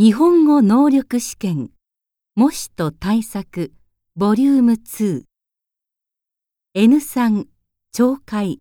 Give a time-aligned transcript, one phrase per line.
[0.00, 1.72] 日本語能力試験。
[2.36, 3.72] 模試と対策。
[4.14, 5.24] ボリューム2
[6.76, 7.46] N3
[7.92, 8.60] 懲戒。